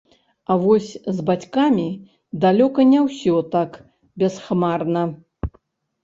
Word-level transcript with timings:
А 0.53 0.55
вось 0.61 0.87
з 1.17 1.25
бацькам 1.27 1.75
далёка 2.45 2.85
не 2.93 3.01
ўсё 3.07 3.33
было 3.35 3.45
так 3.57 3.71
бясхмарна. 4.23 5.03